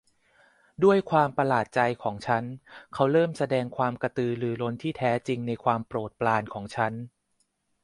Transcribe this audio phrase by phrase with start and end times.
[0.83, 2.43] ด้วยความประหลาดใจของฉัน
[2.93, 6.93] เขาเริ่มแสดงความกระตือรือร้นที่แท้จริงในความโปรดปรานของฉัน